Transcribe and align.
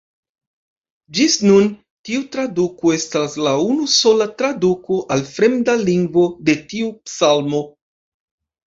Ĝis 1.17 1.35
nun 1.47 1.67
tiu 2.09 2.23
traduko 2.37 2.95
estas 2.95 3.37
la 3.49 3.53
unusola 3.67 4.29
traduko 4.41 4.99
al 5.17 5.25
fremda 5.37 5.79
lingvo 5.87 6.29
de 6.51 6.61
tiu 6.75 6.91
psalmo. 7.07 7.67